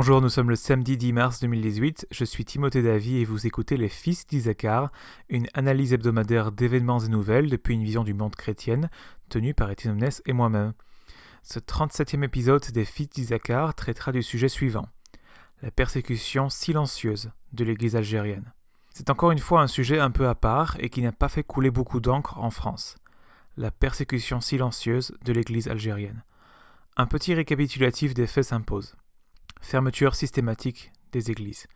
Bonjour, 0.00 0.20
nous 0.20 0.28
sommes 0.28 0.48
le 0.50 0.54
samedi 0.54 0.96
10 0.96 1.12
mars 1.12 1.40
2018. 1.40 2.06
Je 2.12 2.24
suis 2.24 2.44
Timothée 2.44 2.84
Davy 2.84 3.16
et 3.16 3.24
vous 3.24 3.48
écoutez 3.48 3.76
Les 3.76 3.88
Fils 3.88 4.26
d'Isaacar, 4.26 4.92
une 5.28 5.48
analyse 5.54 5.92
hebdomadaire 5.92 6.52
d'événements 6.52 7.00
et 7.00 7.08
nouvelles 7.08 7.50
depuis 7.50 7.74
une 7.74 7.82
vision 7.82 8.04
du 8.04 8.14
monde 8.14 8.36
chrétienne, 8.36 8.90
tenue 9.28 9.54
par 9.54 9.72
Étienne 9.72 10.08
et 10.24 10.32
moi-même. 10.32 10.72
Ce 11.42 11.58
37e 11.58 12.22
épisode 12.22 12.64
des 12.70 12.84
Fils 12.84 13.08
d'Isaacar 13.08 13.74
traitera 13.74 14.12
du 14.12 14.22
sujet 14.22 14.48
suivant 14.48 14.86
la 15.62 15.72
persécution 15.72 16.48
silencieuse 16.48 17.32
de 17.52 17.64
l'Église 17.64 17.96
algérienne. 17.96 18.52
C'est 18.94 19.10
encore 19.10 19.32
une 19.32 19.40
fois 19.40 19.62
un 19.62 19.66
sujet 19.66 19.98
un 19.98 20.12
peu 20.12 20.28
à 20.28 20.36
part 20.36 20.76
et 20.78 20.90
qui 20.90 21.02
n'a 21.02 21.10
pas 21.10 21.28
fait 21.28 21.42
couler 21.42 21.72
beaucoup 21.72 21.98
d'encre 21.98 22.38
en 22.38 22.50
France. 22.50 22.98
La 23.56 23.72
persécution 23.72 24.40
silencieuse 24.40 25.12
de 25.24 25.32
l'Église 25.32 25.66
algérienne. 25.66 26.22
Un 26.96 27.06
petit 27.06 27.34
récapitulatif 27.34 28.14
des 28.14 28.28
faits 28.28 28.44
s'impose. 28.44 28.94
Fermeture 29.60 30.14
systématique 30.14 30.92
des 31.12 31.30
églises. 31.30 31.66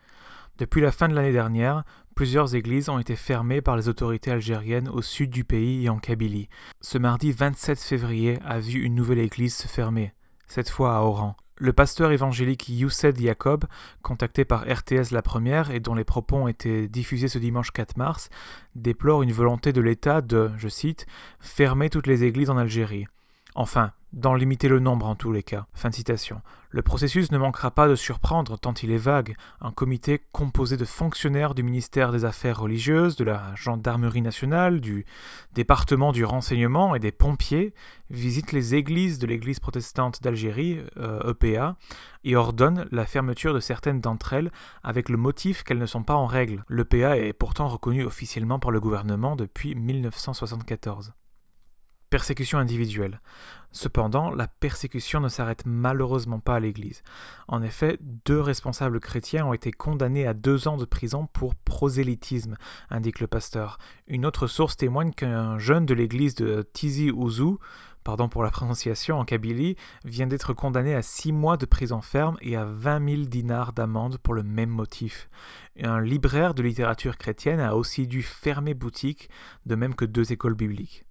Depuis 0.58 0.80
la 0.80 0.92
fin 0.92 1.08
de 1.08 1.14
l'année 1.14 1.32
dernière, 1.32 1.82
plusieurs 2.14 2.54
églises 2.54 2.88
ont 2.88 2.98
été 2.98 3.16
fermées 3.16 3.62
par 3.62 3.76
les 3.76 3.88
autorités 3.88 4.30
algériennes 4.30 4.88
au 4.88 5.02
sud 5.02 5.30
du 5.30 5.44
pays 5.44 5.84
et 5.84 5.88
en 5.88 5.98
Kabylie. 5.98 6.48
Ce 6.80 6.98
mardi 6.98 7.32
27 7.32 7.80
février 7.80 8.38
a 8.44 8.60
vu 8.60 8.80
une 8.82 8.94
nouvelle 8.94 9.18
église 9.18 9.56
se 9.56 9.66
fermer, 9.66 10.12
cette 10.46 10.68
fois 10.68 10.96
à 10.96 11.00
Oran. 11.00 11.36
Le 11.56 11.72
pasteur 11.72 12.10
évangélique 12.12 12.68
Youssed 12.68 13.20
Jacob, 13.20 13.66
contacté 14.02 14.44
par 14.44 14.62
RTS 14.62 15.12
la 15.12 15.22
première 15.22 15.70
et 15.70 15.80
dont 15.80 15.94
les 15.94 16.04
propos 16.04 16.36
ont 16.36 16.48
été 16.48 16.88
diffusés 16.88 17.28
ce 17.28 17.38
dimanche 17.38 17.70
4 17.70 17.96
mars, 17.96 18.30
déplore 18.74 19.22
une 19.22 19.32
volonté 19.32 19.72
de 19.72 19.80
l'État 19.80 20.22
de, 20.22 20.50
je 20.56 20.68
cite, 20.68 21.06
fermer 21.40 21.88
toutes 21.88 22.06
les 22.06 22.24
églises 22.24 22.50
en 22.50 22.56
Algérie. 22.56 23.06
Enfin, 23.54 23.92
d'en 24.12 24.34
limiter 24.34 24.68
le 24.68 24.78
nombre 24.78 25.06
en 25.06 25.14
tous 25.14 25.32
les 25.32 25.42
cas. 25.42 25.66
Fin 25.72 25.90
citation. 25.90 26.42
Le 26.70 26.82
processus 26.82 27.30
ne 27.32 27.38
manquera 27.38 27.70
pas 27.70 27.88
de 27.88 27.94
surprendre 27.94 28.58
tant 28.58 28.72
il 28.74 28.90
est 28.90 28.96
vague. 28.96 29.36
Un 29.60 29.72
comité 29.72 30.22
composé 30.32 30.76
de 30.76 30.84
fonctionnaires 30.84 31.54
du 31.54 31.62
ministère 31.62 32.12
des 32.12 32.24
Affaires 32.24 32.60
religieuses, 32.60 33.16
de 33.16 33.24
la 33.24 33.54
Gendarmerie 33.54 34.22
nationale, 34.22 34.80
du 34.80 35.04
département 35.52 36.12
du 36.12 36.24
renseignement 36.24 36.94
et 36.94 36.98
des 36.98 37.12
pompiers 37.12 37.74
visite 38.08 38.52
les 38.52 38.74
églises 38.74 39.18
de 39.18 39.26
l'Église 39.26 39.60
protestante 39.60 40.22
d'Algérie, 40.22 40.80
EPA, 40.96 41.70
e 41.70 41.74
et 42.24 42.36
ordonne 42.36 42.86
la 42.90 43.06
fermeture 43.06 43.54
de 43.54 43.60
certaines 43.60 44.00
d'entre 44.00 44.32
elles 44.32 44.50
avec 44.82 45.08
le 45.08 45.16
motif 45.16 45.62
qu'elles 45.64 45.78
ne 45.78 45.86
sont 45.86 46.02
pas 46.02 46.14
en 46.14 46.26
règle. 46.26 46.64
L'EPA 46.68 47.18
est 47.18 47.32
pourtant 47.32 47.68
reconnu 47.68 48.04
officiellement 48.04 48.58
par 48.58 48.70
le 48.70 48.80
gouvernement 48.80 49.36
depuis 49.36 49.74
1974 49.74 51.12
persécution 52.12 52.58
individuelle. 52.58 53.22
Cependant, 53.70 54.30
la 54.30 54.46
persécution 54.46 55.18
ne 55.20 55.30
s'arrête 55.30 55.62
malheureusement 55.64 56.40
pas 56.40 56.56
à 56.56 56.60
l'Église. 56.60 57.02
En 57.48 57.62
effet, 57.62 57.98
deux 58.26 58.38
responsables 58.38 59.00
chrétiens 59.00 59.46
ont 59.46 59.54
été 59.54 59.72
condamnés 59.72 60.26
à 60.26 60.34
deux 60.34 60.68
ans 60.68 60.76
de 60.76 60.84
prison 60.84 61.26
pour 61.32 61.54
prosélytisme, 61.54 62.58
indique 62.90 63.18
le 63.18 63.28
pasteur. 63.28 63.78
Une 64.08 64.26
autre 64.26 64.46
source 64.46 64.76
témoigne 64.76 65.12
qu'un 65.12 65.58
jeune 65.58 65.86
de 65.86 65.94
l'église 65.94 66.34
de 66.34 66.68
Tizi 66.74 67.10
Ouzou, 67.10 67.58
pardon 68.04 68.28
pour 68.28 68.42
la 68.42 68.50
prononciation 68.50 69.18
en 69.18 69.24
Kabylie, 69.24 69.76
vient 70.04 70.26
d'être 70.26 70.52
condamné 70.52 70.94
à 70.94 71.00
six 71.00 71.32
mois 71.32 71.56
de 71.56 71.64
prison 71.64 72.02
ferme 72.02 72.36
et 72.42 72.56
à 72.56 72.66
20 72.66 73.08
000 73.08 73.22
dinars 73.22 73.72
d'amende 73.72 74.18
pour 74.18 74.34
le 74.34 74.42
même 74.42 74.68
motif. 74.68 75.30
Un 75.80 76.02
libraire 76.02 76.52
de 76.52 76.62
littérature 76.62 77.16
chrétienne 77.16 77.60
a 77.60 77.74
aussi 77.74 78.06
dû 78.06 78.22
fermer 78.22 78.74
boutique, 78.74 79.30
de 79.64 79.76
même 79.76 79.94
que 79.94 80.04
deux 80.04 80.30
écoles 80.30 80.56
bibliques. 80.56 81.06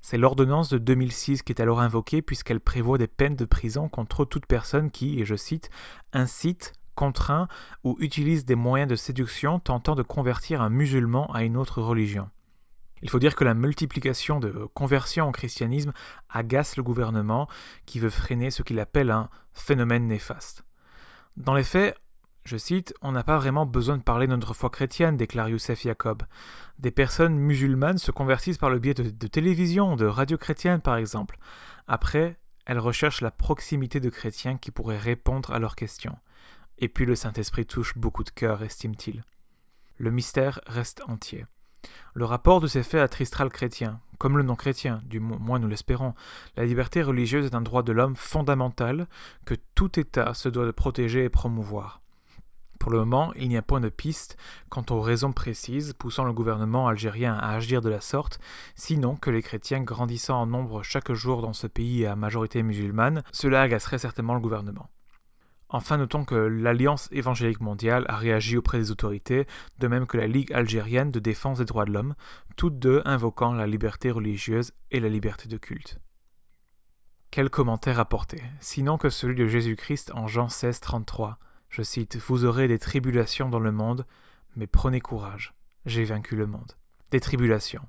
C'est 0.00 0.18
l'ordonnance 0.18 0.68
de 0.68 0.78
2006 0.78 1.42
qui 1.42 1.52
est 1.52 1.60
alors 1.60 1.80
invoquée 1.80 2.22
puisqu'elle 2.22 2.60
prévoit 2.60 2.98
des 2.98 3.06
peines 3.06 3.36
de 3.36 3.44
prison 3.44 3.88
contre 3.88 4.24
toute 4.24 4.46
personne 4.46 4.90
qui, 4.90 5.20
et 5.20 5.24
je 5.24 5.34
cite, 5.34 5.70
incite, 6.12 6.72
contraint 6.94 7.48
ou 7.82 7.96
utilise 8.00 8.44
des 8.44 8.54
moyens 8.54 8.90
de 8.90 8.96
séduction 8.96 9.58
tentant 9.58 9.94
de 9.94 10.02
convertir 10.02 10.62
un 10.62 10.70
musulman 10.70 11.32
à 11.32 11.44
une 11.44 11.56
autre 11.56 11.82
religion. 11.82 12.28
Il 13.02 13.10
faut 13.10 13.18
dire 13.18 13.36
que 13.36 13.44
la 13.44 13.54
multiplication 13.54 14.40
de 14.40 14.66
conversions 14.72 15.28
au 15.28 15.32
christianisme 15.32 15.92
agace 16.30 16.76
le 16.76 16.82
gouvernement 16.82 17.48
qui 17.84 17.98
veut 17.98 18.10
freiner 18.10 18.50
ce 18.50 18.62
qu'il 18.62 18.80
appelle 18.80 19.10
un 19.10 19.28
phénomène 19.52 20.06
néfaste. 20.06 20.64
Dans 21.36 21.54
les 21.54 21.64
faits, 21.64 21.96
je 22.44 22.58
cite, 22.58 22.94
On 23.00 23.12
n'a 23.12 23.24
pas 23.24 23.38
vraiment 23.38 23.64
besoin 23.64 23.96
de 23.96 24.02
parler 24.02 24.26
de 24.26 24.32
notre 24.32 24.52
foi 24.52 24.68
chrétienne, 24.68 25.16
déclare 25.16 25.48
Youssef 25.48 25.82
Jacob. 25.82 26.22
Des 26.78 26.90
personnes 26.90 27.36
musulmanes 27.36 27.96
se 27.96 28.10
convertissent 28.10 28.58
par 28.58 28.68
le 28.68 28.78
biais 28.78 28.92
de, 28.92 29.26
télévision, 29.26 29.96
de 29.96 30.04
radio 30.04 30.36
chrétienne 30.36 30.82
par 30.82 30.96
exemple. 30.96 31.38
Après, 31.88 32.38
elles 32.66 32.78
recherchent 32.78 33.22
la 33.22 33.30
proximité 33.30 33.98
de 33.98 34.10
chrétiens 34.10 34.58
qui 34.58 34.70
pourraient 34.70 34.98
répondre 34.98 35.52
à 35.52 35.58
leurs 35.58 35.74
questions. 35.74 36.18
Et 36.78 36.88
puis 36.88 37.06
le 37.06 37.14
Saint-Esprit 37.14 37.64
touche 37.64 37.96
beaucoup 37.96 38.24
de 38.24 38.30
cœurs, 38.30 38.62
estime-t-il. 38.62 39.24
Le 39.96 40.10
mystère 40.10 40.60
reste 40.66 41.02
entier. 41.08 41.46
Le 42.12 42.26
rapport 42.26 42.60
de 42.60 42.66
ces 42.66 42.82
faits 42.82 43.00
attristera 43.00 43.44
le 43.44 43.50
chrétien, 43.50 44.00
comme 44.18 44.36
le 44.36 44.42
non-chrétien, 44.42 45.02
du 45.04 45.20
moins 45.20 45.58
nous 45.58 45.68
l'espérons. 45.68 46.14
La 46.56 46.64
liberté 46.64 47.02
religieuse 47.02 47.46
est 47.46 47.54
un 47.54 47.62
droit 47.62 47.82
de 47.82 47.92
l'homme 47.92 48.16
fondamental 48.16 49.06
que 49.44 49.54
tout 49.74 49.98
État 49.98 50.34
se 50.34 50.48
doit 50.48 50.66
de 50.66 50.70
protéger 50.72 51.24
et 51.24 51.30
promouvoir. 51.30 52.03
Pour 52.84 52.92
le 52.92 52.98
moment, 52.98 53.32
il 53.36 53.48
n'y 53.48 53.56
a 53.56 53.62
point 53.62 53.80
de 53.80 53.88
piste 53.88 54.36
quant 54.68 54.84
aux 54.90 55.00
raisons 55.00 55.32
précises 55.32 55.94
poussant 55.94 56.24
le 56.24 56.34
gouvernement 56.34 56.86
algérien 56.86 57.32
à 57.32 57.54
agir 57.54 57.80
de 57.80 57.88
la 57.88 58.02
sorte, 58.02 58.38
sinon 58.74 59.16
que 59.16 59.30
les 59.30 59.40
chrétiens 59.40 59.80
grandissant 59.80 60.42
en 60.42 60.44
nombre 60.44 60.82
chaque 60.82 61.10
jour 61.10 61.40
dans 61.40 61.54
ce 61.54 61.66
pays 61.66 62.04
à 62.04 62.14
majorité 62.14 62.62
musulmane, 62.62 63.22
cela 63.32 63.62
agacerait 63.62 63.96
certainement 63.96 64.34
le 64.34 64.40
gouvernement. 64.40 64.90
Enfin, 65.70 65.96
notons 65.96 66.26
que 66.26 66.34
l'Alliance 66.34 67.08
évangélique 67.10 67.62
mondiale 67.62 68.04
a 68.10 68.16
réagi 68.16 68.58
auprès 68.58 68.76
des 68.76 68.90
autorités, 68.90 69.46
de 69.78 69.88
même 69.88 70.06
que 70.06 70.18
la 70.18 70.26
Ligue 70.26 70.52
algérienne 70.52 71.10
de 71.10 71.20
défense 71.20 71.60
des 71.60 71.64
droits 71.64 71.86
de 71.86 71.90
l'homme, 71.90 72.14
toutes 72.58 72.78
deux 72.78 73.00
invoquant 73.06 73.54
la 73.54 73.66
liberté 73.66 74.10
religieuse 74.10 74.72
et 74.90 75.00
la 75.00 75.08
liberté 75.08 75.48
de 75.48 75.56
culte. 75.56 76.00
Quel 77.30 77.48
commentaire 77.48 77.98
apporter, 77.98 78.42
sinon 78.60 78.98
que 78.98 79.08
celui 79.08 79.36
de 79.36 79.48
Jésus-Christ 79.48 80.12
en 80.14 80.26
Jean 80.26 80.50
16, 80.50 80.80
33 80.80 81.38
je 81.74 81.82
cite, 81.82 82.18
Vous 82.18 82.44
aurez 82.44 82.68
des 82.68 82.78
tribulations 82.78 83.48
dans 83.48 83.58
le 83.58 83.72
monde, 83.72 84.06
mais 84.54 84.68
prenez 84.68 85.00
courage, 85.00 85.54
j'ai 85.86 86.04
vaincu 86.04 86.36
le 86.36 86.46
monde. 86.46 86.70
Des 87.10 87.18
tribulations. 87.18 87.82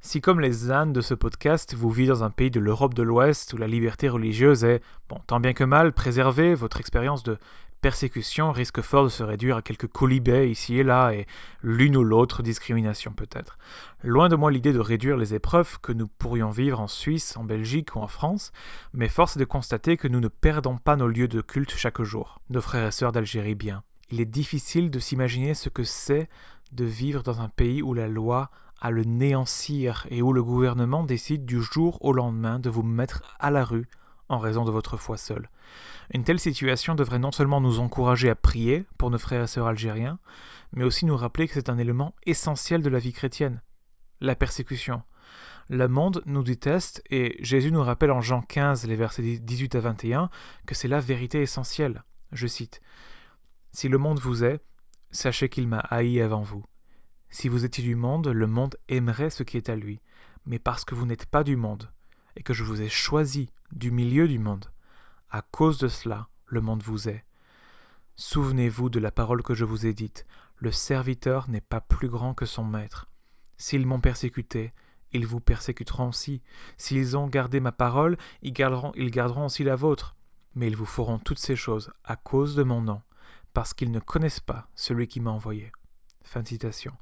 Si 0.00 0.22
comme 0.22 0.40
les 0.40 0.70
ânes 0.70 0.94
de 0.94 1.02
ce 1.02 1.12
podcast, 1.12 1.74
vous 1.74 1.90
vivez 1.90 2.08
dans 2.08 2.24
un 2.24 2.30
pays 2.30 2.50
de 2.50 2.58
l'Europe 2.58 2.94
de 2.94 3.02
l'Ouest 3.02 3.52
où 3.52 3.58
la 3.58 3.66
liberté 3.66 4.08
religieuse 4.08 4.64
est, 4.64 4.80
bon, 5.10 5.20
tant 5.26 5.40
bien 5.40 5.52
que 5.52 5.64
mal, 5.64 5.92
préservée, 5.92 6.54
votre 6.54 6.80
expérience 6.80 7.22
de 7.22 7.36
persécution 7.80 8.52
risque 8.52 8.80
fort 8.80 9.04
de 9.04 9.08
se 9.08 9.22
réduire 9.22 9.56
à 9.56 9.62
quelques 9.62 9.88
colibets 9.88 10.50
ici 10.50 10.78
et 10.78 10.82
là, 10.82 11.12
et 11.12 11.26
l'une 11.62 11.96
ou 11.96 12.04
l'autre 12.04 12.42
discrimination 12.42 13.12
peut-être. 13.12 13.58
Loin 14.02 14.28
de 14.28 14.36
moi 14.36 14.50
l'idée 14.50 14.72
de 14.72 14.78
réduire 14.78 15.16
les 15.16 15.34
épreuves 15.34 15.78
que 15.80 15.92
nous 15.92 16.08
pourrions 16.08 16.50
vivre 16.50 16.80
en 16.80 16.88
Suisse, 16.88 17.36
en 17.36 17.44
Belgique 17.44 17.96
ou 17.96 18.00
en 18.00 18.08
France, 18.08 18.52
mais 18.92 19.08
force 19.08 19.36
est 19.36 19.40
de 19.40 19.44
constater 19.44 19.96
que 19.96 20.08
nous 20.08 20.20
ne 20.20 20.28
perdons 20.28 20.76
pas 20.76 20.96
nos 20.96 21.08
lieux 21.08 21.28
de 21.28 21.40
culte 21.40 21.74
chaque 21.76 22.02
jour, 22.02 22.40
nos 22.50 22.60
frères 22.60 22.86
et 22.86 22.92
sœurs 22.92 23.12
d'Algérie 23.12 23.54
bien. 23.54 23.82
Il 24.10 24.20
est 24.20 24.26
difficile 24.26 24.90
de 24.90 24.98
s'imaginer 24.98 25.54
ce 25.54 25.68
que 25.68 25.84
c'est 25.84 26.28
de 26.72 26.84
vivre 26.84 27.22
dans 27.22 27.40
un 27.40 27.48
pays 27.48 27.82
où 27.82 27.94
la 27.94 28.08
loi 28.08 28.50
a 28.80 28.90
le 28.90 29.04
néancir 29.04 30.06
et 30.10 30.22
où 30.22 30.32
le 30.32 30.42
gouvernement 30.42 31.02
décide 31.02 31.44
du 31.44 31.62
jour 31.62 31.98
au 32.04 32.12
lendemain 32.12 32.58
de 32.58 32.70
vous 32.70 32.82
mettre 32.82 33.22
à 33.38 33.50
la 33.50 33.64
rue 33.64 33.88
en 34.28 34.38
raison 34.38 34.64
de 34.64 34.70
votre 34.70 34.96
foi 34.96 35.16
seule. 35.16 35.50
Une 36.12 36.24
telle 36.24 36.40
situation 36.40 36.94
devrait 36.94 37.18
non 37.18 37.32
seulement 37.32 37.60
nous 37.60 37.80
encourager 37.80 38.30
à 38.30 38.34
prier 38.34 38.86
pour 38.98 39.10
nos 39.10 39.18
frères 39.18 39.42
et 39.42 39.46
sœurs 39.46 39.66
algériens, 39.66 40.18
mais 40.72 40.84
aussi 40.84 41.06
nous 41.06 41.16
rappeler 41.16 41.48
que 41.48 41.54
c'est 41.54 41.70
un 41.70 41.78
élément 41.78 42.14
essentiel 42.26 42.82
de 42.82 42.88
la 42.88 42.98
vie 42.98 43.12
chrétienne, 43.12 43.62
la 44.20 44.34
persécution. 44.34 45.02
Le 45.70 45.88
monde 45.88 46.22
nous 46.24 46.42
déteste 46.42 47.02
et 47.10 47.36
Jésus 47.40 47.70
nous 47.70 47.82
rappelle 47.82 48.10
en 48.10 48.22
Jean 48.22 48.40
15, 48.40 48.86
les 48.86 48.96
versets 48.96 49.38
18 49.38 49.74
à 49.74 49.80
21, 49.80 50.30
que 50.66 50.74
c'est 50.74 50.88
la 50.88 51.00
vérité 51.00 51.42
essentielle. 51.42 52.04
Je 52.32 52.46
cite 52.46 52.80
Si 53.72 53.88
le 53.88 53.98
monde 53.98 54.18
vous 54.18 54.44
est, 54.44 54.60
sachez 55.10 55.48
qu'il 55.48 55.68
m'a 55.68 55.78
haï 55.78 56.20
avant 56.20 56.42
vous. 56.42 56.64
Si 57.30 57.48
vous 57.48 57.66
étiez 57.66 57.84
du 57.84 57.96
monde, 57.96 58.28
le 58.28 58.46
monde 58.46 58.76
aimerait 58.88 59.30
ce 59.30 59.42
qui 59.42 59.58
est 59.58 59.68
à 59.68 59.76
lui, 59.76 60.00
mais 60.46 60.58
parce 60.58 60.86
que 60.86 60.94
vous 60.94 61.04
n'êtes 61.04 61.26
pas 61.26 61.44
du 61.44 61.56
monde, 61.56 61.90
et 62.38 62.42
que 62.42 62.54
je 62.54 62.62
vous 62.62 62.80
ai 62.80 62.88
choisi 62.88 63.50
du 63.72 63.90
milieu 63.90 64.28
du 64.28 64.38
monde. 64.38 64.66
À 65.28 65.42
cause 65.42 65.76
de 65.78 65.88
cela, 65.88 66.28
le 66.46 66.60
monde 66.60 66.82
vous 66.82 67.08
est. 67.08 67.24
Souvenez-vous 68.14 68.88
de 68.88 69.00
la 69.00 69.10
parole 69.10 69.42
que 69.42 69.54
je 69.54 69.64
vous 69.64 69.86
ai 69.86 69.92
dite, 69.92 70.24
le 70.56 70.72
serviteur 70.72 71.50
n'est 71.50 71.60
pas 71.60 71.80
plus 71.80 72.08
grand 72.08 72.34
que 72.34 72.46
son 72.46 72.64
maître. 72.64 73.08
S'ils 73.56 73.86
m'ont 73.86 74.00
persécuté, 74.00 74.72
ils 75.12 75.26
vous 75.26 75.40
persécuteront 75.40 76.08
aussi. 76.08 76.42
S'ils 76.76 77.16
ont 77.16 77.26
gardé 77.26 77.58
ma 77.58 77.72
parole, 77.72 78.16
ils 78.42 78.52
garderont, 78.52 78.92
ils 78.94 79.10
garderont 79.10 79.46
aussi 79.46 79.64
la 79.64 79.74
vôtre. 79.76 80.14
Mais 80.54 80.68
ils 80.68 80.76
vous 80.76 80.86
feront 80.86 81.18
toutes 81.18 81.38
ces 81.38 81.56
choses 81.56 81.92
à 82.04 82.14
cause 82.14 82.54
de 82.54 82.62
mon 82.62 82.80
nom, 82.80 83.02
parce 83.52 83.74
qu'ils 83.74 83.90
ne 83.90 84.00
connaissent 84.00 84.40
pas 84.40 84.68
celui 84.76 85.08
qui 85.08 85.20
m'a 85.20 85.30
envoyé. 85.30 85.72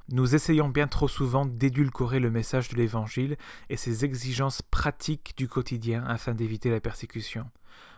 Nous 0.09 0.35
essayons 0.35 0.69
bien 0.69 0.87
trop 0.87 1.07
souvent 1.07 1.45
d'édulcorer 1.45 2.19
le 2.19 2.31
message 2.31 2.69
de 2.69 2.75
l'Évangile 2.75 3.37
et 3.69 3.77
ses 3.77 4.05
exigences 4.05 4.61
pratiques 4.61 5.33
du 5.37 5.47
quotidien 5.47 6.03
afin 6.05 6.33
d'éviter 6.33 6.69
la 6.69 6.79
persécution. 6.79 7.49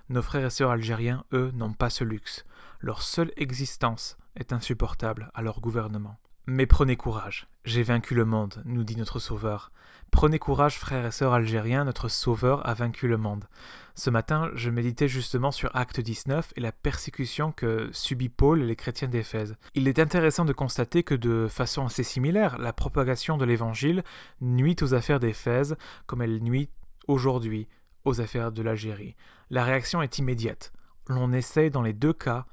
Nos 0.09 0.21
frères 0.21 0.45
et 0.45 0.49
sœurs 0.49 0.71
algériens, 0.71 1.23
eux, 1.33 1.51
n'ont 1.53 1.73
pas 1.73 1.89
ce 1.89 2.03
luxe. 2.03 2.45
Leur 2.79 3.03
seule 3.03 3.31
existence 3.37 4.17
est 4.35 4.53
insupportable 4.53 5.29
à 5.33 5.41
leur 5.41 5.61
gouvernement. 5.61 6.17
Mais 6.51 6.65
prenez 6.65 6.95
courage, 6.95 7.47
j'ai 7.63 7.83
vaincu 7.83 8.15
le 8.15 8.25
monde, 8.25 8.63
nous 8.65 8.83
dit 8.83 8.95
notre 8.95 9.19
Sauveur. 9.19 9.71
Prenez 10.09 10.39
courage, 10.39 10.79
frères 10.79 11.05
et 11.05 11.11
sœurs 11.11 11.33
algériens, 11.33 11.85
notre 11.85 12.07
Sauveur 12.07 12.67
a 12.67 12.73
vaincu 12.73 13.07
le 13.07 13.17
monde. 13.17 13.45
Ce 13.93 14.09
matin, 14.09 14.49
je 14.55 14.71
méditais 14.71 15.07
justement 15.07 15.51
sur 15.51 15.69
Acte 15.75 15.99
19 15.99 16.53
et 16.55 16.59
la 16.59 16.71
persécution 16.71 17.51
que 17.51 17.89
subit 17.91 18.29
Paul 18.29 18.63
et 18.63 18.65
les 18.65 18.75
chrétiens 18.75 19.09
d'Éphèse. 19.09 19.57
Il 19.75 19.87
est 19.87 19.99
intéressant 19.99 20.43
de 20.43 20.51
constater 20.51 21.03
que 21.03 21.13
de 21.13 21.45
façon 21.47 21.85
assez 21.85 22.01
similaire, 22.01 22.57
la 22.57 22.73
propagation 22.73 23.37
de 23.37 23.45
l'Évangile 23.45 24.03
nuit 24.41 24.77
aux 24.81 24.95
affaires 24.95 25.19
d'Éphèse 25.19 25.77
comme 26.07 26.23
elle 26.23 26.41
nuit 26.41 26.71
aujourd'hui 27.07 27.67
aux 28.05 28.21
affaires 28.21 28.51
de 28.51 28.63
l'Algérie. 28.63 29.15
La 29.51 29.63
réaction 29.63 30.01
est 30.01 30.17
immédiate. 30.17 30.73
L'on 31.05 31.31
essaie 31.31 31.69
dans 31.69 31.83
les 31.83 31.93
deux 31.93 32.13
cas 32.13 32.47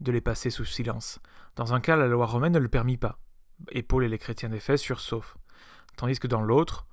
de 0.00 0.10
les 0.10 0.22
passer 0.22 0.48
sous 0.48 0.64
silence. 0.64 1.20
Dans 1.54 1.74
un 1.74 1.80
cas, 1.80 1.96
la 1.96 2.06
loi 2.06 2.24
romaine 2.24 2.54
ne 2.54 2.58
le 2.58 2.68
permit 2.68 2.96
pas, 2.96 3.18
et 3.70 3.82
et 3.82 4.08
les 4.08 4.18
chrétiens 4.18 4.48
d'Éphèse 4.48 4.80
sursaufent. 4.80 5.36
Tandis 5.96 6.18
que 6.18 6.26
dans 6.26 6.42
l'autre, 6.42 6.86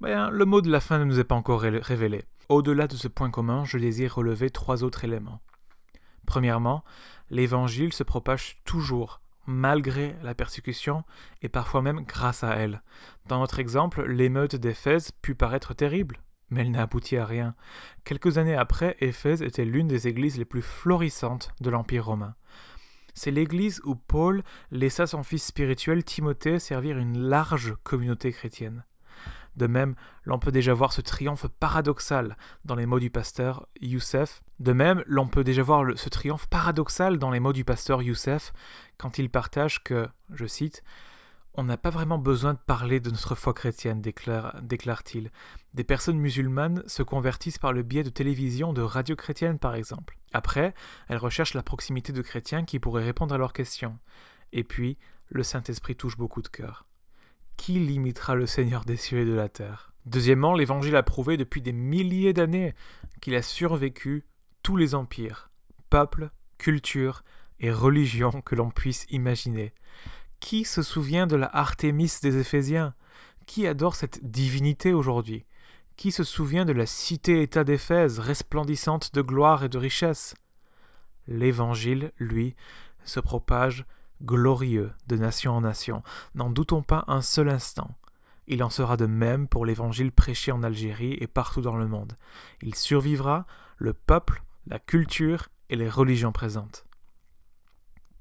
ben, 0.00 0.30
le 0.30 0.44
mot 0.44 0.60
de 0.60 0.70
la 0.70 0.80
fin 0.80 0.98
ne 0.98 1.04
nous 1.04 1.20
est 1.20 1.24
pas 1.24 1.34
encore 1.34 1.60
révélé. 1.60 2.24
Au-delà 2.48 2.86
de 2.88 2.96
ce 2.96 3.08
point 3.08 3.30
commun, 3.30 3.64
je 3.64 3.78
désire 3.78 4.16
relever 4.16 4.50
trois 4.50 4.82
autres 4.82 5.04
éléments. 5.04 5.40
Premièrement, 6.26 6.84
l'évangile 7.30 7.92
se 7.92 8.02
propage 8.02 8.56
toujours, 8.64 9.20
malgré 9.46 10.16
la 10.22 10.34
persécution, 10.34 11.04
et 11.42 11.48
parfois 11.48 11.82
même 11.82 12.04
grâce 12.04 12.44
à 12.44 12.54
elle. 12.56 12.82
Dans 13.26 13.38
notre 13.38 13.58
exemple, 13.58 14.04
l'émeute 14.04 14.56
d'Éphèse 14.56 15.12
put 15.22 15.34
paraître 15.34 15.74
terrible, 15.74 16.18
mais 16.50 16.62
elle 16.62 16.70
n'a 16.70 16.82
abouti 16.82 17.16
à 17.16 17.24
rien. 17.24 17.54
Quelques 18.04 18.38
années 18.38 18.56
après, 18.56 18.96
Éphèse 19.00 19.42
était 19.42 19.64
l'une 19.64 19.88
des 19.88 20.08
églises 20.08 20.38
les 20.38 20.44
plus 20.44 20.62
florissantes 20.62 21.52
de 21.60 21.70
l'Empire 21.70 22.06
romain. 22.06 22.34
C'est 23.14 23.30
l'église 23.30 23.80
où 23.84 23.94
Paul 23.94 24.42
laissa 24.70 25.06
son 25.06 25.22
fils 25.22 25.44
spirituel 25.44 26.04
Timothée 26.04 26.58
servir 26.58 26.98
une 26.98 27.18
large 27.18 27.74
communauté 27.82 28.32
chrétienne. 28.32 28.84
De 29.56 29.66
même, 29.66 29.94
l'on 30.24 30.38
peut 30.38 30.52
déjà 30.52 30.72
voir 30.72 30.92
ce 30.92 31.02
triomphe 31.02 31.46
paradoxal 31.60 32.36
dans 32.64 32.74
les 32.74 32.86
mots 32.86 33.00
du 33.00 33.10
pasteur 33.10 33.66
Youssef. 33.80 34.42
De 34.60 34.72
même, 34.72 35.04
l'on 35.06 35.26
peut 35.26 35.44
déjà 35.44 35.62
voir 35.62 35.84
ce 35.96 36.08
triomphe 36.08 36.46
paradoxal 36.46 37.18
dans 37.18 37.30
les 37.30 37.40
mots 37.40 37.52
du 37.52 37.64
pasteur 37.64 38.02
Youssef 38.02 38.52
quand 38.96 39.18
il 39.18 39.28
partage 39.28 39.82
que, 39.82 40.08
je 40.32 40.46
cite, 40.46 40.82
on 41.54 41.64
n'a 41.64 41.76
pas 41.76 41.90
vraiment 41.90 42.18
besoin 42.18 42.54
de 42.54 42.58
parler 42.58 42.98
de 43.00 43.10
notre 43.10 43.34
foi 43.34 43.52
chrétienne, 43.52 44.00
déclare-t-il. 44.00 45.30
Des 45.74 45.84
personnes 45.84 46.18
musulmanes 46.18 46.82
se 46.86 47.02
convertissent 47.02 47.58
par 47.58 47.72
le 47.72 47.82
biais 47.82 48.02
de 48.02 48.10
télévision, 48.10 48.72
de 48.72 48.82
radio 48.82 49.16
chrétienne 49.16 49.58
par 49.58 49.74
exemple. 49.74 50.18
Après, 50.32 50.74
elles 51.08 51.18
recherchent 51.18 51.54
la 51.54 51.62
proximité 51.62 52.12
de 52.12 52.22
chrétiens 52.22 52.64
qui 52.64 52.78
pourraient 52.78 53.04
répondre 53.04 53.34
à 53.34 53.38
leurs 53.38 53.52
questions. 53.52 53.98
Et 54.52 54.64
puis, 54.64 54.96
le 55.28 55.42
Saint-Esprit 55.42 55.96
touche 55.96 56.16
beaucoup 56.16 56.42
de 56.42 56.48
cœurs. 56.48 56.86
Qui 57.56 57.78
limitera 57.78 58.34
le 58.34 58.46
Seigneur 58.46 58.84
des 58.84 58.96
cieux 58.96 59.20
et 59.20 59.26
de 59.26 59.34
la 59.34 59.48
terre? 59.48 59.92
Deuxièmement, 60.06 60.54
l'Évangile 60.54 60.96
a 60.96 61.02
prouvé 61.02 61.36
depuis 61.36 61.62
des 61.62 61.72
milliers 61.72 62.32
d'années 62.32 62.74
qu'il 63.20 63.34
a 63.34 63.42
survécu 63.42 64.24
tous 64.62 64.76
les 64.76 64.94
empires, 64.94 65.50
peuples, 65.90 66.30
cultures 66.58 67.22
et 67.60 67.70
religions 67.70 68.40
que 68.42 68.54
l'on 68.54 68.70
puisse 68.70 69.06
imaginer. 69.10 69.74
Qui 70.42 70.64
se 70.64 70.82
souvient 70.82 71.28
de 71.28 71.36
la 71.36 71.46
Artémis 71.46 72.12
des 72.20 72.36
Éphésiens? 72.36 72.94
Qui 73.46 73.68
adore 73.68 73.94
cette 73.94 74.28
divinité 74.28 74.92
aujourd'hui? 74.92 75.46
Qui 75.96 76.10
se 76.10 76.24
souvient 76.24 76.64
de 76.64 76.72
la 76.72 76.84
cité-État 76.84 77.62
d'Éphèse, 77.62 78.18
resplendissante 78.18 79.14
de 79.14 79.22
gloire 79.22 79.62
et 79.62 79.68
de 79.68 79.78
richesse? 79.78 80.34
L'Évangile, 81.28 82.10
lui, 82.18 82.56
se 83.04 83.20
propage 83.20 83.86
glorieux 84.20 84.90
de 85.06 85.16
nation 85.16 85.52
en 85.52 85.60
nation. 85.60 86.02
N'en 86.34 86.50
doutons 86.50 86.82
pas 86.82 87.04
un 87.06 87.22
seul 87.22 87.48
instant. 87.48 87.96
Il 88.48 88.64
en 88.64 88.70
sera 88.70 88.96
de 88.96 89.06
même 89.06 89.46
pour 89.46 89.64
l'Évangile 89.64 90.10
prêché 90.10 90.50
en 90.50 90.64
Algérie 90.64 91.16
et 91.20 91.28
partout 91.28 91.62
dans 91.62 91.76
le 91.76 91.86
monde. 91.86 92.16
Il 92.62 92.74
survivra 92.74 93.46
le 93.78 93.94
peuple, 93.94 94.42
la 94.66 94.80
culture 94.80 95.48
et 95.70 95.76
les 95.76 95.88
religions 95.88 96.32
présentes. 96.32 96.84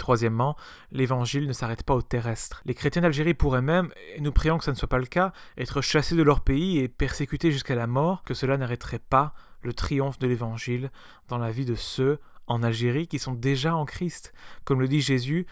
Troisièmement, 0.01 0.57
l'évangile 0.92 1.45
ne 1.45 1.53
s'arrête 1.53 1.83
pas 1.83 1.94
au 1.94 2.01
terrestre. 2.01 2.63
Les 2.65 2.74
chrétiens 2.74 3.03
d'Algérie 3.03 3.36
pourraient 3.36 3.62
même, 3.62 3.92
et 4.15 4.19
nous 4.19 4.31
prions 4.31 4.57
que 4.57 4.63
ce 4.63 4.71
ne 4.71 4.75
soit 4.75 4.88
pas 4.88 4.98
le 4.98 5.06
cas, 5.06 5.31
être 5.59 5.81
chassés 5.81 6.15
de 6.15 6.24
leur 6.24 6.42
pays 6.42 6.80
et 6.80 6.88
persécutés 6.88 7.51
jusqu'à 7.51 7.75
la 7.75 7.86
mort, 7.86 8.24
que 8.24 8.33
cela 8.33 8.57
n'arrêterait 8.57 8.98
pas 8.98 9.36
le 9.62 9.74
triomphe 9.74 10.18
de 10.18 10.25
l'évangile 10.25 10.89
dans 11.27 11.38
la 11.38 11.51
vie 11.51 11.65
de 11.65 11.75
ceux 11.75 12.18
en 12.48 12.63
Algérie 12.63 13.07
qui 13.07 13.19
sont 13.19 13.33
déjà 13.33 13.75
en 13.75 13.86
Christ. 13.86 14.33
Comme 14.63 14.81
le 14.81 14.88
dit 14.88 15.01
Jésus, 15.01 15.45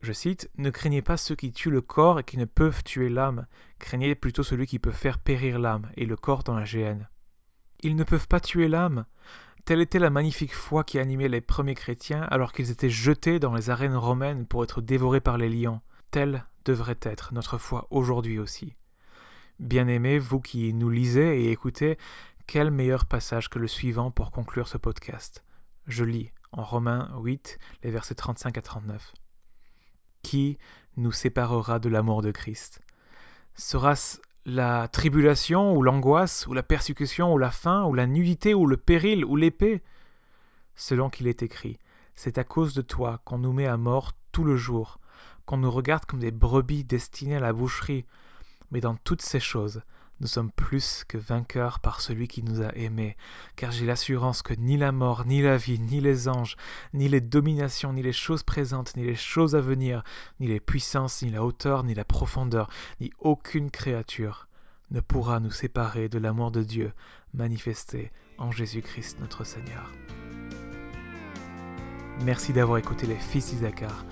je 0.00 0.14
cite, 0.14 0.50
Ne 0.56 0.70
craignez 0.70 1.02
pas 1.02 1.18
ceux 1.18 1.34
qui 1.34 1.52
tuent 1.52 1.68
le 1.68 1.82
corps 1.82 2.18
et 2.18 2.24
qui 2.24 2.38
ne 2.38 2.46
peuvent 2.46 2.82
tuer 2.84 3.10
l'âme, 3.10 3.46
craignez 3.78 4.14
plutôt 4.14 4.42
celui 4.42 4.66
qui 4.66 4.78
peut 4.78 4.90
faire 4.90 5.18
périr 5.18 5.58
l'âme 5.58 5.90
et 5.98 6.06
le 6.06 6.16
corps 6.16 6.44
dans 6.44 6.54
la 6.54 6.64
géhenne. 6.64 7.10
Ils 7.82 7.96
ne 7.96 8.04
peuvent 8.04 8.28
pas 8.28 8.40
tuer 8.40 8.68
l'âme. 8.68 9.04
Telle 9.64 9.80
était 9.80 9.98
la 9.98 10.10
magnifique 10.10 10.54
foi 10.54 10.84
qui 10.84 10.98
animait 10.98 11.28
les 11.28 11.40
premiers 11.40 11.74
chrétiens 11.74 12.22
alors 12.22 12.52
qu'ils 12.52 12.70
étaient 12.70 12.90
jetés 12.90 13.38
dans 13.38 13.54
les 13.54 13.70
arènes 13.70 13.96
romaines 13.96 14.46
pour 14.46 14.64
être 14.64 14.80
dévorés 14.80 15.20
par 15.20 15.38
les 15.38 15.48
lions. 15.48 15.80
Telle 16.10 16.44
devrait 16.64 16.98
être 17.02 17.34
notre 17.34 17.58
foi 17.58 17.86
aujourd'hui 17.90 18.38
aussi. 18.38 18.76
Bien-aimés, 19.58 20.18
vous 20.18 20.40
qui 20.40 20.72
nous 20.74 20.90
lisez 20.90 21.44
et 21.44 21.50
écoutez, 21.50 21.98
quel 22.46 22.70
meilleur 22.70 23.04
passage 23.04 23.48
que 23.48 23.58
le 23.58 23.68
suivant 23.68 24.10
pour 24.10 24.30
conclure 24.30 24.68
ce 24.68 24.78
podcast. 24.78 25.44
Je 25.86 26.04
lis 26.04 26.32
en 26.52 26.64
Romains 26.64 27.10
8, 27.18 27.58
les 27.82 27.90
versets 27.90 28.14
35 28.14 28.58
à 28.58 28.62
39. 28.62 29.12
Qui 30.22 30.58
nous 30.96 31.12
séparera 31.12 31.78
de 31.78 31.88
l'amour 31.88 32.22
de 32.22 32.30
Christ? 32.30 32.80
Sera-ce 33.54 34.20
la 34.44 34.88
tribulation 34.88 35.76
ou 35.76 35.82
l'angoisse 35.82 36.46
ou 36.46 36.52
la 36.52 36.62
persécution 36.62 37.32
ou 37.32 37.38
la 37.38 37.50
faim 37.50 37.84
ou 37.84 37.94
la 37.94 38.06
nudité 38.06 38.54
ou 38.54 38.66
le 38.66 38.76
péril 38.76 39.24
ou 39.24 39.36
l'épée 39.36 39.82
Selon 40.74 41.10
qu'il 41.10 41.26
est 41.26 41.42
écrit, 41.42 41.78
c'est 42.14 42.38
à 42.38 42.44
cause 42.44 42.74
de 42.74 42.82
toi 42.82 43.20
qu'on 43.24 43.38
nous 43.38 43.52
met 43.52 43.66
à 43.66 43.76
mort 43.76 44.12
tout 44.32 44.44
le 44.44 44.56
jour, 44.56 44.98
qu'on 45.44 45.58
nous 45.58 45.70
regarde 45.70 46.06
comme 46.06 46.20
des 46.20 46.30
brebis 46.30 46.84
destinées 46.84 47.36
à 47.36 47.40
la 47.40 47.52
boucherie. 47.52 48.06
Mais 48.70 48.80
dans 48.80 48.96
toutes 48.96 49.22
ces 49.22 49.40
choses, 49.40 49.82
nous 50.22 50.28
sommes 50.28 50.52
plus 50.52 51.04
que 51.08 51.18
vainqueurs 51.18 51.80
par 51.80 52.00
celui 52.00 52.28
qui 52.28 52.44
nous 52.44 52.62
a 52.62 52.72
aimés, 52.76 53.16
car 53.56 53.72
j'ai 53.72 53.84
l'assurance 53.84 54.40
que 54.40 54.54
ni 54.54 54.76
la 54.76 54.92
mort, 54.92 55.26
ni 55.26 55.42
la 55.42 55.56
vie, 55.56 55.80
ni 55.80 56.00
les 56.00 56.28
anges, 56.28 56.56
ni 56.94 57.08
les 57.08 57.20
dominations, 57.20 57.92
ni 57.92 58.02
les 58.02 58.12
choses 58.12 58.44
présentes, 58.44 58.96
ni 58.96 59.02
les 59.04 59.16
choses 59.16 59.56
à 59.56 59.60
venir, 59.60 60.04
ni 60.38 60.46
les 60.46 60.60
puissances, 60.60 61.22
ni 61.22 61.30
la 61.30 61.42
hauteur, 61.42 61.82
ni 61.82 61.92
la 61.92 62.04
profondeur, 62.04 62.70
ni 63.00 63.10
aucune 63.18 63.70
créature 63.70 64.46
ne 64.92 65.00
pourra 65.00 65.40
nous 65.40 65.50
séparer 65.50 66.08
de 66.08 66.18
l'amour 66.18 66.52
de 66.52 66.62
Dieu 66.62 66.92
manifesté 67.34 68.12
en 68.38 68.52
Jésus-Christ 68.52 69.18
notre 69.20 69.42
Seigneur. 69.42 69.90
Merci 72.24 72.52
d'avoir 72.52 72.78
écouté 72.78 73.06
les 73.08 73.16
Fils 73.16 73.50
d'Isaacar. 73.50 74.04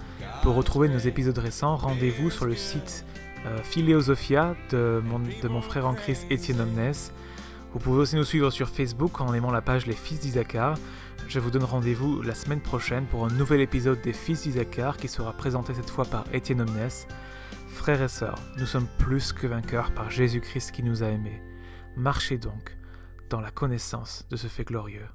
Pour 0.42 0.56
retrouver 0.56 0.88
nos 0.88 0.98
épisodes 0.98 1.38
récents, 1.38 1.76
rendez-vous 1.76 2.30
sur 2.30 2.46
le 2.46 2.56
site 2.56 3.04
euh, 3.46 3.62
Phileosophia 3.62 4.54
de 4.70 5.02
mon, 5.48 5.60
frère 5.62 5.86
en 5.86 5.94
Christ 5.94 6.26
Étienne 6.30 6.60
Omnes. 6.60 6.92
Vous 7.72 7.78
pouvez 7.78 8.00
aussi 8.00 8.16
nous 8.16 8.24
suivre 8.24 8.50
sur 8.50 8.68
Facebook 8.68 9.20
en 9.20 9.32
aimant 9.32 9.50
la 9.50 9.62
page 9.62 9.86
Les 9.86 9.94
Fils 9.94 10.20
d'Isaacar. 10.20 10.76
Je 11.28 11.38
vous 11.38 11.50
donne 11.50 11.64
rendez-vous 11.64 12.22
la 12.22 12.34
semaine 12.34 12.60
prochaine 12.60 13.06
pour 13.06 13.24
un 13.24 13.30
nouvel 13.30 13.60
épisode 13.60 14.00
des 14.02 14.12
Fils 14.12 14.42
d'Isaacar 14.42 14.96
qui 14.96 15.08
sera 15.08 15.32
présenté 15.32 15.74
cette 15.74 15.90
fois 15.90 16.04
par 16.04 16.24
Étienne 16.32 16.62
Omnes. 16.62 16.90
Frères 17.68 18.02
et 18.02 18.08
sœurs, 18.08 18.38
nous 18.58 18.66
sommes 18.66 18.88
plus 18.98 19.32
que 19.32 19.46
vainqueurs 19.46 19.92
par 19.92 20.10
Jésus-Christ 20.10 20.72
qui 20.72 20.82
nous 20.82 21.02
a 21.02 21.06
aimés. 21.06 21.40
Marchez 21.96 22.38
donc 22.38 22.76
dans 23.30 23.40
la 23.40 23.50
connaissance 23.50 24.26
de 24.28 24.36
ce 24.36 24.48
fait 24.48 24.64
glorieux. 24.64 25.06